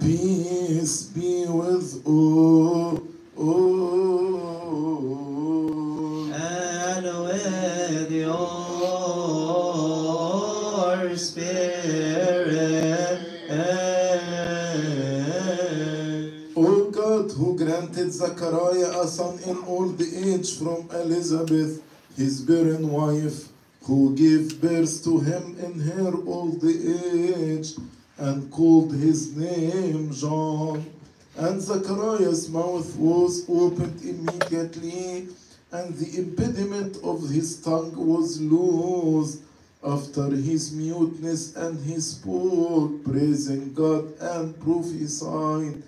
Peace 0.00 1.04
be 1.04 1.46
with 1.48 2.02
all. 2.06 3.02
and 6.32 7.06
with 7.24 8.12
your 8.12 8.36
spirit. 11.16 13.20
O 16.56 16.90
God, 16.90 17.32
who 17.32 17.56
granted 17.58 18.12
Zachariah 18.12 19.00
a 19.02 19.08
son 19.08 19.38
in 19.46 19.58
old 19.66 20.00
age 20.02 20.58
from 20.58 20.88
Elizabeth, 20.92 21.82
his 22.16 22.42
barren 22.42 22.90
wife, 22.90 23.48
who 23.84 24.14
gave 24.16 24.60
birth 24.60 25.04
to 25.04 25.20
him 25.20 25.56
in 25.64 25.80
her 25.80 26.12
old 26.26 26.64
age, 26.64 27.74
and 28.20 28.50
called 28.50 28.92
his 28.92 29.36
name 29.36 30.12
John. 30.12 30.84
And 31.36 31.60
Zachariah's 31.60 32.48
mouth 32.50 32.94
was 32.96 33.48
opened 33.48 34.02
immediately, 34.02 35.28
and 35.72 35.96
the 35.96 36.18
impediment 36.18 36.98
of 37.02 37.28
his 37.30 37.60
tongue 37.62 37.94
was 37.96 38.40
loosed 38.40 39.40
after 39.82 40.28
his 40.28 40.72
muteness, 40.72 41.56
and 41.56 41.82
he 41.84 41.98
spoke, 41.98 43.02
praising 43.04 43.72
God 43.72 44.12
and 44.20 44.58
prophesying. 44.60 45.82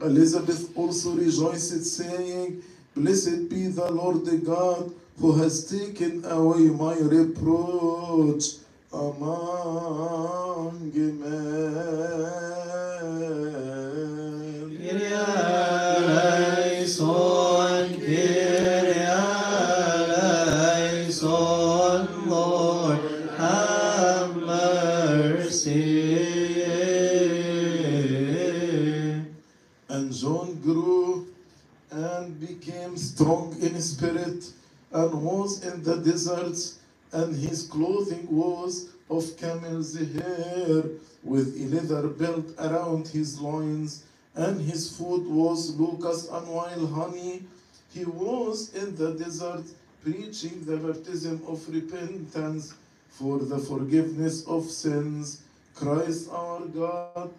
Elizabeth 0.00 0.76
also 0.76 1.10
rejoiced, 1.12 1.84
saying, 1.84 2.62
Blessed 2.94 3.50
be 3.50 3.66
the 3.66 3.90
Lord 3.90 4.24
God 4.44 4.92
who 5.20 5.32
has 5.32 5.66
taken 5.66 6.24
away 6.24 6.68
my 6.70 6.94
reproach 6.98 8.44
among 8.96 10.90
men. 11.20 11.56
Kyrie 14.78 15.12
eleison, 16.06 16.96
Kyrie 18.00 19.04
eleison, 20.96 22.08
Lord, 22.26 23.00
have 23.36 24.32
mercy. 24.36 26.06
And 29.88 30.12
John 30.12 30.54
grew 30.62 31.26
and 31.90 32.40
became 32.40 32.96
strong 32.96 33.54
in 33.60 33.78
spirit 33.82 34.52
and 34.92 35.22
was 35.22 35.62
in 35.64 35.82
the 35.82 35.96
deserts, 35.96 36.78
and 37.16 37.34
his 37.34 37.62
clothing 37.66 38.26
was 38.30 38.90
of 39.08 39.24
camel's 39.38 39.94
hair 39.96 40.82
with 41.22 41.48
a 41.62 41.64
leather 41.74 42.08
belt 42.08 42.46
around 42.58 43.08
his 43.08 43.40
loins, 43.40 44.04
and 44.34 44.60
his 44.60 44.94
food 44.96 45.26
was 45.26 45.70
locusts 45.76 46.28
and 46.28 46.46
wild 46.46 46.92
honey. 46.92 47.42
He 47.94 48.04
was 48.04 48.74
in 48.74 48.94
the 48.96 49.14
desert 49.14 49.64
preaching 50.02 50.62
the 50.66 50.76
baptism 50.76 51.40
of 51.48 51.66
repentance 51.68 52.74
for 53.08 53.38
the 53.38 53.58
forgiveness 53.58 54.44
of 54.46 54.64
sins. 54.64 55.40
Christ 55.74 56.28
our 56.30 56.60
God 56.66 57.30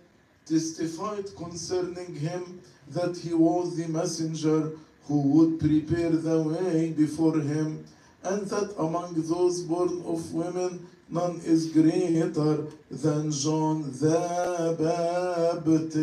testified 0.45 1.25
concerning 1.35 2.15
him 2.15 2.61
that 2.89 3.15
he 3.15 3.33
was 3.33 3.77
the 3.77 3.87
messenger 3.87 4.71
who 5.05 5.21
would 5.33 5.59
prepare 5.59 6.09
the 6.09 6.41
way 6.41 6.91
before 6.91 7.39
him, 7.39 7.85
and 8.29 8.45
that 8.47 8.75
among 8.77 9.13
those 9.31 9.61
born 9.61 10.03
of 10.05 10.33
women 10.33 10.85
none 11.09 11.39
is 11.45 11.67
greater 11.71 12.65
than 12.91 13.31
John 13.31 13.83
the 14.01 14.75
Baptist. 14.77 15.97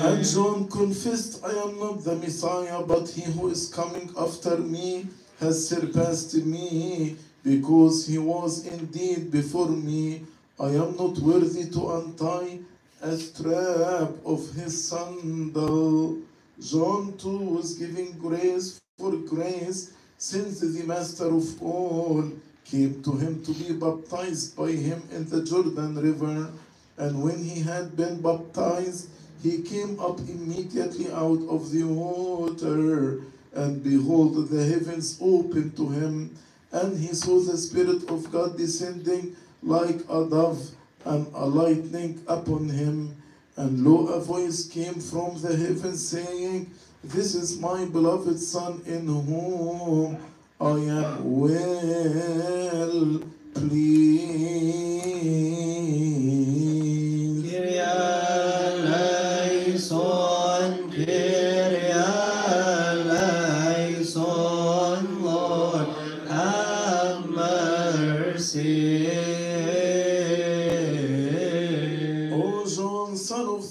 And 0.06 0.24
John 0.24 0.68
confessed, 0.68 1.44
I 1.44 1.50
am 1.50 1.80
not 1.80 2.04
the 2.04 2.14
Messiah, 2.14 2.80
but 2.80 3.08
he 3.08 3.22
who 3.22 3.50
is 3.50 3.68
coming 3.68 4.08
after 4.16 4.56
me 4.56 5.08
has 5.40 5.68
surpassed 5.68 6.32
me, 6.44 7.16
because 7.42 8.06
he 8.06 8.16
was 8.16 8.68
indeed 8.68 9.32
before 9.32 9.68
me. 9.68 10.22
I 10.60 10.68
am 10.68 10.94
not 10.96 11.18
worthy 11.18 11.68
to 11.70 11.90
untie 11.96 12.60
a 13.02 13.16
strap 13.16 14.10
of 14.24 14.48
his 14.54 14.88
sandal. 14.88 16.18
John 16.60 17.18
too 17.18 17.38
was 17.38 17.74
giving 17.74 18.12
grace 18.12 18.80
for 18.96 19.10
grace, 19.10 19.90
since 20.18 20.60
the 20.60 20.84
Master 20.84 21.34
of 21.34 21.60
all 21.60 22.30
came 22.64 23.02
to 23.02 23.10
him 23.16 23.42
to 23.42 23.52
be 23.52 23.72
baptized 23.72 24.56
by 24.56 24.70
him 24.70 25.02
in 25.10 25.28
the 25.28 25.42
Jordan 25.42 25.96
River. 26.00 26.48
And 26.96 27.20
when 27.24 27.42
he 27.42 27.60
had 27.60 27.96
been 27.96 28.22
baptized, 28.22 29.08
he 29.46 29.62
came 29.62 30.00
up 30.00 30.18
immediately 30.18 31.06
out 31.12 31.40
of 31.48 31.70
the 31.70 31.84
water, 31.84 33.20
and 33.54 33.82
behold, 33.82 34.48
the 34.48 34.64
heavens 34.64 35.18
opened 35.22 35.76
to 35.76 35.88
him, 35.88 36.36
and 36.72 36.98
he 36.98 37.14
saw 37.14 37.38
the 37.38 37.56
Spirit 37.56 38.10
of 38.10 38.30
God 38.32 38.58
descending 38.58 39.36
like 39.62 40.00
a 40.10 40.26
dove 40.28 40.70
and 41.04 41.28
a 41.32 41.46
lightning 41.46 42.20
upon 42.26 42.68
him. 42.68 43.14
And 43.56 43.84
lo, 43.84 44.08
a 44.08 44.20
voice 44.20 44.66
came 44.66 44.94
from 44.94 45.40
the 45.40 45.56
heavens 45.56 46.06
saying, 46.06 46.70
This 47.04 47.36
is 47.36 47.60
my 47.60 47.84
beloved 47.84 48.40
Son 48.40 48.82
in 48.84 49.06
whom 49.06 50.18
I 50.60 50.78
am 51.00 51.40
well 51.40 53.20
pleased. 53.54 53.95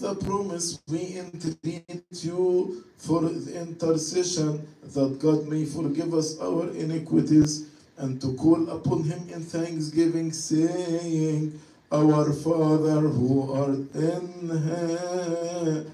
The 0.05 0.13
promise, 0.23 0.79
we 0.87 1.17
entreat 1.17 2.05
you 2.21 2.83
for 2.97 3.21
the 3.21 3.59
intercession 3.59 4.67
that 4.93 5.17
God 5.19 5.47
may 5.47 5.65
forgive 5.65 6.13
us 6.13 6.39
our 6.39 6.69
iniquities 6.77 7.65
and 7.97 8.21
to 8.21 8.35
call 8.35 8.69
upon 8.69 9.03
him 9.03 9.27
in 9.33 9.41
thanksgiving, 9.41 10.31
saying, 10.31 11.59
Our 11.91 12.31
Father 12.33 13.01
who 13.01 13.51
art 13.51 13.95
in 13.95 14.49
heaven. 14.69 15.91